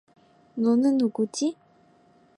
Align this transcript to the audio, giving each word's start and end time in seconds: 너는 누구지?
너는 0.55 0.97
누구지? 0.97 1.53